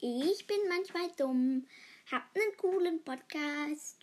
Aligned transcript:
Ich 0.00 0.46
bin 0.46 0.58
manchmal 0.68 1.10
dumm, 1.16 1.66
hab 2.12 2.22
einen 2.32 2.56
coolen 2.56 3.02
Podcast 3.02 3.98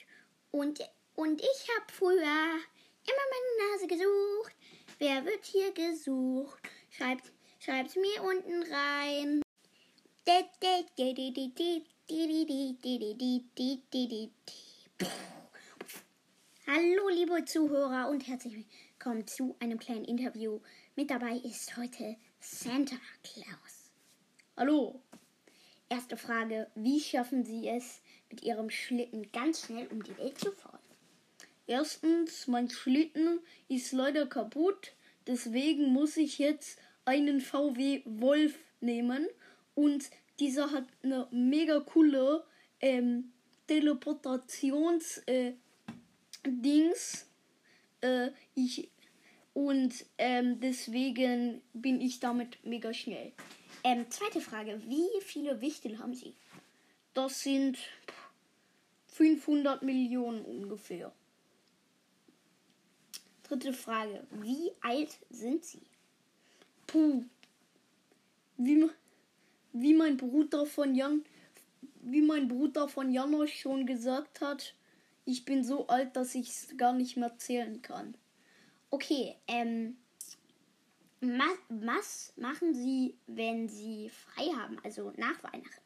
und, 0.52 0.82
und 1.16 1.40
ich 1.40 1.70
hab 1.78 1.90
früher 1.90 2.12
immer 2.18 3.26
meine 3.32 3.72
Nase 3.72 3.88
gesucht. 3.88 4.56
Wer 5.00 5.24
wird 5.24 5.46
hier 5.46 5.72
gesucht? 5.72 6.60
Schreibt, 6.90 7.32
schreibt's 7.60 7.96
mir 7.96 8.24
unten 8.24 8.64
rein. 8.74 9.42
Hallo 16.68 17.08
liebe 17.08 17.46
Zuhörer 17.46 18.10
und 18.10 18.28
herzlich 18.28 18.66
willkommen 19.00 19.26
zu 19.28 19.56
einem 19.62 19.80
kleinen 19.80 20.04
Interview. 20.04 20.60
Mit 20.98 21.10
dabei 21.10 21.38
ist 21.38 21.78
heute 21.78 22.18
Santa 22.42 22.98
Claus. 23.24 23.92
Hallo. 24.58 25.02
Erste 25.88 26.18
Frage, 26.18 26.68
wie 26.74 27.00
schaffen 27.00 27.46
Sie 27.46 27.68
es, 27.68 28.02
mit 28.32 28.44
Ihrem 28.44 28.72
Schlitten 28.72 29.32
ganz 29.32 29.66
schnell 29.66 29.88
um 29.88 30.04
die 30.04 30.18
Welt 30.18 30.40
zu 30.40 30.52
fahren? 30.52 30.80
Erstens, 31.68 32.48
mein 32.48 32.70
Schlitten 32.70 33.40
ist 33.68 33.92
leider 33.92 34.26
kaputt, 34.26 34.94
deswegen 35.28 35.94
muss 35.94 36.18
ich 36.18 36.40
jetzt 36.40 36.80
einen 37.06 37.40
VW 37.40 38.02
Wolf 38.06 38.58
nehmen 38.82 39.28
und 39.76 40.10
dieser 40.40 40.72
hat 40.72 40.86
eine 41.04 41.28
mega 41.32 41.80
coole 41.80 42.44
ähm, 42.82 43.32
Teleportations 43.68 45.20
äh. 45.28 45.54
Äh, 48.02 48.32
ich 48.54 48.90
und 49.54 50.06
ähm, 50.18 50.60
deswegen 50.60 51.62
bin 51.74 52.02
ich 52.02 52.20
damit 52.20 52.58
mega 52.64 52.94
schnell. 52.94 53.32
Ähm, 53.86 54.10
zweite 54.10 54.42
Frage, 54.42 54.82
wie 54.88 55.22
viele 55.22 55.62
Wichtel 55.62 56.00
haben 56.00 56.16
Sie? 56.16 56.34
Das 57.14 57.44
sind 57.44 57.78
500 59.10 59.84
Millionen 59.84 60.44
ungefähr. 60.44 61.12
Dritte 63.44 63.74
Frage, 63.74 64.26
wie 64.32 64.72
alt 64.82 65.16
sind 65.30 65.64
Sie? 65.64 65.84
Puh. 66.88 67.26
Wie, 68.58 68.90
wie 69.74 69.94
mein 69.94 70.18
Bruder 70.18 70.66
von 70.66 70.96
Jan, 70.96 71.24
wie 72.02 72.24
mein 72.24 72.48
Bruder 72.48 72.88
von 72.88 73.12
Janosch 73.12 73.54
schon 73.54 73.86
gesagt 73.86 74.42
hat, 74.42 74.74
ich 75.26 75.46
bin 75.46 75.64
so 75.64 75.86
alt, 75.86 76.16
dass 76.16 76.34
ich 76.34 76.50
es 76.50 76.76
gar 76.76 76.94
nicht 76.94 77.18
mehr 77.18 77.38
zählen 77.38 77.84
kann. 77.84 78.18
Okay, 78.90 79.36
ähm, 79.48 79.98
was 81.70 82.34
machen 82.38 82.74
Sie, 82.74 83.16
wenn 83.28 83.70
Sie 83.70 84.10
frei 84.10 84.46
haben, 84.56 84.78
also 84.84 85.12
nach 85.18 85.44
Weihnachten? 85.44 85.86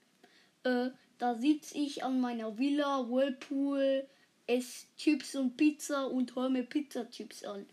Äh, 0.63 0.91
da 1.17 1.35
sitze 1.35 1.77
ich 1.77 2.03
an 2.03 2.21
meiner 2.21 2.57
Villa, 2.57 3.09
Whirlpool, 3.09 4.07
esse 4.47 4.87
Chips 4.97 5.35
und 5.35 5.57
Pizza 5.57 6.07
und 6.07 6.35
hole 6.35 6.49
mir 6.49 6.63
Pizzachips 6.63 7.43
an. 7.43 7.65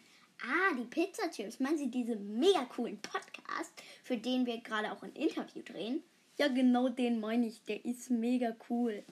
Ah, 0.42 0.74
die 0.76 0.84
Pizzachips. 0.84 1.60
Meinen 1.60 1.78
Sie 1.78 1.90
diesen 1.90 2.38
mega 2.38 2.64
coolen 2.64 2.98
Podcast, 2.98 3.72
für 4.04 4.18
den 4.18 4.44
wir 4.44 4.58
gerade 4.58 4.92
auch 4.92 5.02
ein 5.02 5.12
Interview 5.14 5.62
drehen? 5.62 6.02
Ja, 6.38 6.48
genau 6.48 6.88
den 6.88 7.20
meine 7.20 7.46
ich. 7.46 7.62
Der 7.64 7.82
ist 7.84 8.10
mega 8.10 8.54
cool. 8.68 9.02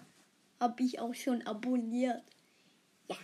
Hab 0.60 0.78
ich 0.80 1.00
auch 1.00 1.14
schon 1.14 1.42
abonniert. 1.47 2.22
Ja. 3.08 3.16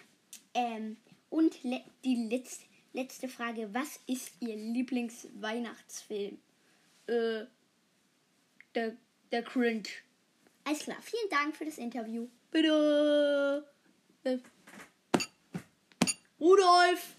Ähm, 0.54 0.96
und 1.28 1.62
le 1.62 1.82
die 2.04 2.28
letzte 2.28 2.64
Letzte 2.92 3.28
Frage. 3.28 3.72
Was 3.72 4.00
ist 4.06 4.32
Ihr 4.40 4.56
Lieblingsweihnachtsfilm? 4.56 6.38
Äh, 7.06 7.44
der, 8.74 8.96
der 9.30 9.42
Cringe. 9.42 9.88
Alles 10.64 10.80
klar. 10.80 10.98
Vielen 11.00 11.30
Dank 11.30 11.56
für 11.56 11.64
das 11.64 11.78
Interview. 11.78 12.28
Bitte. 12.50 13.64
Äh. 14.24 14.38
Rudolf! 16.40 17.16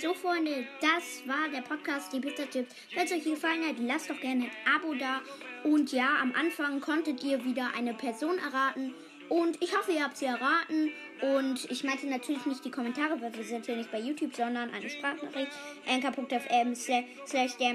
So, 0.00 0.14
Freunde, 0.14 0.66
das 0.80 1.26
war 1.26 1.48
der 1.48 1.60
Podcast, 1.62 2.12
die 2.12 2.20
Pizza 2.20 2.48
Chips. 2.50 2.74
Wenn 2.94 3.04
es 3.04 3.12
euch 3.12 3.24
gefallen 3.24 3.64
hat, 3.66 3.76
lasst 3.78 4.10
doch 4.10 4.18
gerne 4.18 4.44
ein 4.44 4.74
Abo 4.74 4.94
da. 4.94 5.20
Und 5.64 5.92
ja, 5.92 6.18
am 6.20 6.32
Anfang 6.34 6.80
konntet 6.80 7.22
ihr 7.22 7.44
wieder 7.44 7.70
eine 7.76 7.94
Person 7.94 8.38
erraten. 8.38 8.94
Und 9.28 9.62
ich 9.62 9.76
hoffe, 9.76 9.92
ihr 9.92 10.02
habt 10.02 10.16
sie 10.16 10.24
erraten. 10.26 10.92
Und 11.20 11.70
ich 11.70 11.84
meinte 11.84 12.06
natürlich 12.06 12.44
nicht 12.46 12.64
die 12.64 12.70
Kommentare, 12.70 13.20
weil 13.20 13.32
wir 13.34 13.44
sind 13.44 13.66
hier 13.66 13.76
nicht 13.76 13.92
bei 13.92 14.00
YouTube, 14.00 14.34
sondern 14.34 14.70
eine 14.74 14.90
Sprachnachricht. 14.90 15.52
anchor.fm 15.86 16.74
slash 16.74 17.56
der 17.58 17.74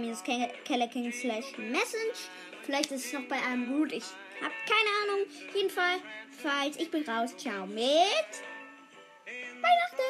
kellerking 0.66 1.12
slash 1.14 1.58
message. 1.58 2.28
Vielleicht 2.64 2.92
ist 2.92 3.06
es 3.06 3.14
noch 3.14 3.24
bei 3.24 3.38
einem 3.42 3.74
Root. 3.74 3.94
Ich 3.94 4.04
hab 4.42 4.52
keine 4.52 5.14
Ahnung. 5.14 5.26
Jedenfalls, 5.56 6.02
falls 6.44 6.78
ich 6.78 6.92
bin 6.92 7.08
raus. 7.10 7.36
Ciao 7.38 7.66
mit 7.66 7.78
Weihnachten. 9.62 10.07